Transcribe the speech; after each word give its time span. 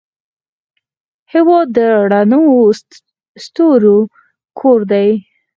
هېواد 1.33 1.67
د 1.75 1.77
رڼو 2.11 2.43
ستورو 3.43 3.97
کور 4.59 4.79
دی. 4.91 5.09